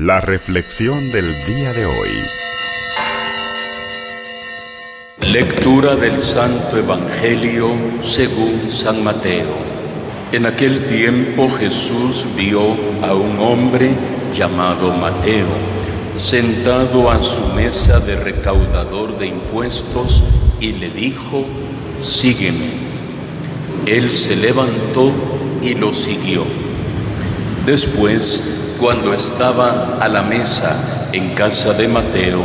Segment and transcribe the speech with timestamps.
[0.00, 2.10] La reflexión del día de hoy.
[5.22, 7.68] Lectura del Santo Evangelio
[8.00, 9.56] según San Mateo.
[10.30, 12.60] En aquel tiempo Jesús vio
[13.02, 13.90] a un hombre
[14.36, 15.48] llamado Mateo
[16.14, 20.22] sentado a su mesa de recaudador de impuestos
[20.60, 21.44] y le dijo,
[22.02, 22.70] sígueme.
[23.84, 25.10] Él se levantó
[25.60, 26.44] y lo siguió.
[27.66, 32.42] Después, cuando estaba a la mesa en casa de Mateo,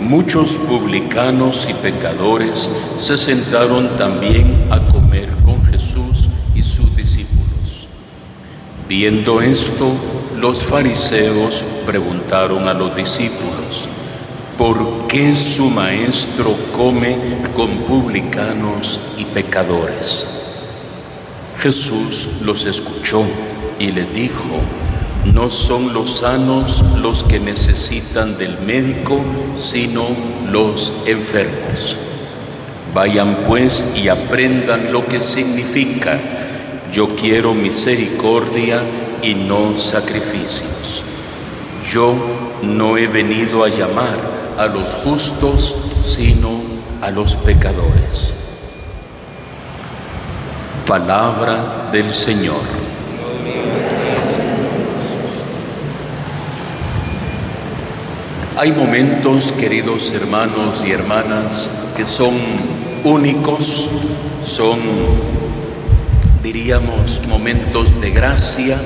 [0.00, 7.88] muchos publicanos y pecadores se sentaron también a comer con Jesús y sus discípulos.
[8.88, 9.90] Viendo esto,
[10.36, 13.88] los fariseos preguntaron a los discípulos,
[14.58, 17.16] ¿por qué su maestro come
[17.54, 20.28] con publicanos y pecadores?
[21.58, 23.22] Jesús los escuchó
[23.78, 24.60] y le dijo,
[25.24, 29.20] no son los sanos los que necesitan del médico,
[29.56, 30.06] sino
[30.50, 31.96] los enfermos.
[32.94, 36.18] Vayan pues y aprendan lo que significa,
[36.92, 38.82] yo quiero misericordia
[39.22, 41.04] y no sacrificios.
[41.88, 42.14] Yo
[42.62, 44.18] no he venido a llamar
[44.58, 46.50] a los justos, sino
[47.00, 48.36] a los pecadores.
[50.86, 52.89] Palabra del Señor.
[58.60, 62.34] Hay momentos, queridos hermanos y hermanas, que son
[63.04, 63.88] únicos,
[64.42, 64.78] son,
[66.42, 68.76] diríamos, momentos de gracia,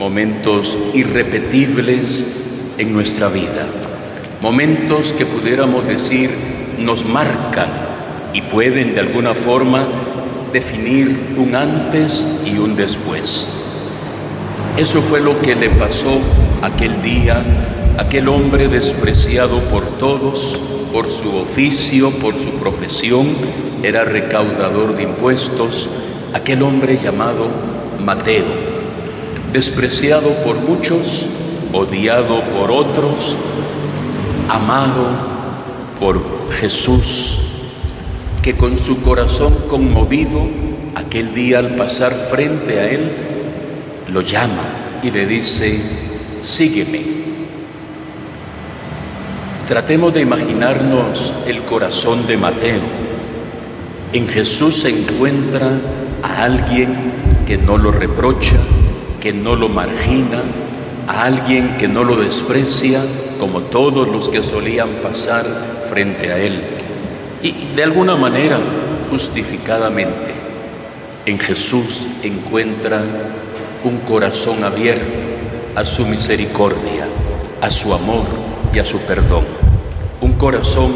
[0.00, 3.64] momentos irrepetibles en nuestra vida,
[4.40, 6.28] momentos que pudiéramos decir
[6.80, 7.68] nos marcan
[8.32, 9.86] y pueden de alguna forma
[10.52, 13.46] definir un antes y un después.
[14.76, 16.10] Eso fue lo que le pasó
[16.60, 17.40] aquel día
[17.98, 20.58] aquel hombre despreciado por todos,
[20.92, 23.28] por su oficio, por su profesión,
[23.82, 25.88] era recaudador de impuestos,
[26.32, 27.46] aquel hombre llamado
[28.04, 28.44] Mateo,
[29.52, 31.26] despreciado por muchos,
[31.72, 33.36] odiado por otros,
[34.48, 35.04] amado
[35.98, 36.20] por
[36.52, 37.38] Jesús,
[38.42, 40.46] que con su corazón conmovido,
[40.94, 43.10] aquel día al pasar frente a él,
[44.12, 44.64] lo llama
[45.02, 45.80] y le dice,
[46.40, 47.31] sígueme.
[49.72, 52.82] Tratemos de imaginarnos el corazón de Mateo.
[54.12, 55.70] En Jesús se encuentra
[56.22, 56.94] a alguien
[57.46, 58.58] que no lo reprocha,
[59.18, 60.42] que no lo margina,
[61.08, 63.02] a alguien que no lo desprecia,
[63.40, 65.46] como todos los que solían pasar
[65.88, 66.60] frente a él.
[67.42, 68.58] Y de alguna manera,
[69.08, 70.34] justificadamente,
[71.24, 73.00] en Jesús encuentra
[73.84, 75.02] un corazón abierto
[75.74, 77.06] a su misericordia,
[77.62, 78.26] a su amor
[78.74, 79.61] y a su perdón
[80.42, 80.90] corazón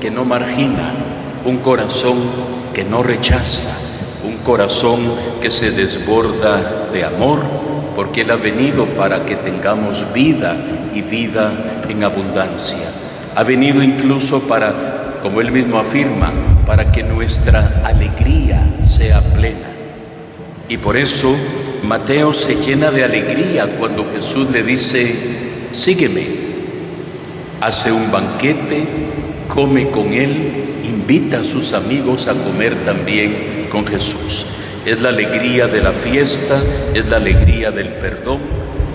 [0.00, 0.92] que no margina,
[1.44, 2.16] un corazón
[2.72, 3.76] que no rechaza,
[4.24, 5.00] un corazón
[5.42, 7.40] que se desborda de amor,
[7.96, 10.54] porque Él ha venido para que tengamos vida
[10.94, 12.86] y vida en abundancia.
[13.34, 16.30] Ha venido incluso para, como Él mismo afirma,
[16.64, 19.70] para que nuestra alegría sea plena.
[20.68, 21.34] Y por eso
[21.82, 26.44] Mateo se llena de alegría cuando Jesús le dice, sígueme
[27.64, 28.84] hace un banquete,
[29.48, 34.46] come con él, invita a sus amigos a comer también con Jesús.
[34.84, 36.60] Es la alegría de la fiesta,
[36.92, 38.40] es la alegría del perdón,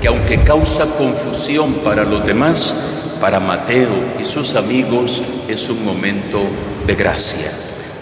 [0.00, 2.74] que aunque causa confusión para los demás,
[3.20, 6.40] para Mateo y sus amigos es un momento
[6.88, 7.52] de gracia.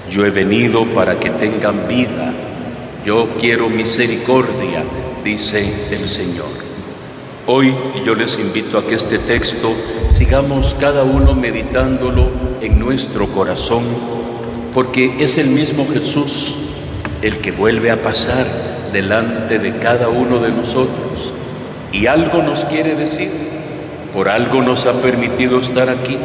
[0.08, 2.32] Yo he venido para que tengan vida,
[3.04, 4.82] yo quiero misericordia,
[5.22, 6.73] dice el Señor.
[7.46, 7.74] Hoy
[8.06, 9.70] yo les invito a que este texto
[10.10, 12.30] sigamos cada uno meditándolo
[12.62, 13.84] en nuestro corazón,
[14.72, 16.54] porque es el mismo Jesús
[17.20, 18.46] el que vuelve a pasar
[18.94, 21.34] delante de cada uno de nosotros
[21.92, 23.30] y algo nos quiere decir,
[24.14, 26.16] por algo nos ha permitido estar aquí,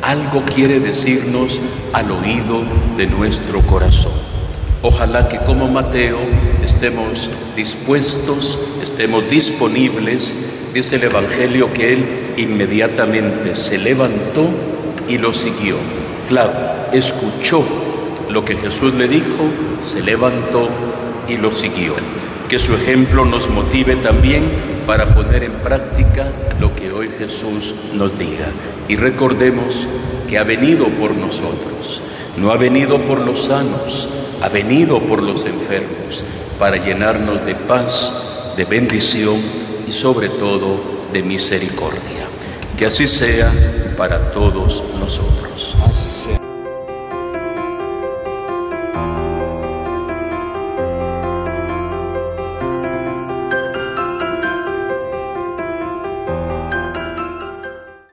[0.00, 1.60] algo quiere decirnos
[1.92, 2.62] al oído
[2.96, 4.12] de nuestro corazón.
[4.80, 6.16] Ojalá que como Mateo
[6.66, 10.34] estemos dispuestos, estemos disponibles.
[10.74, 12.04] Dice el Evangelio que él
[12.36, 14.48] inmediatamente se levantó
[15.08, 15.76] y lo siguió.
[16.28, 16.52] Claro,
[16.92, 17.64] escuchó
[18.28, 19.44] lo que Jesús le dijo,
[19.80, 20.68] se levantó
[21.28, 21.94] y lo siguió.
[22.48, 24.44] Que su ejemplo nos motive también
[24.88, 28.48] para poner en práctica lo que hoy Jesús nos diga.
[28.88, 29.86] Y recordemos
[30.28, 32.02] que ha venido por nosotros,
[32.36, 34.08] no ha venido por los sanos,
[34.42, 36.24] ha venido por los enfermos
[36.58, 39.40] para llenarnos de paz, de bendición
[39.86, 40.80] y sobre todo
[41.12, 42.26] de misericordia.
[42.78, 43.52] Que así sea
[43.96, 45.76] para todos nosotros.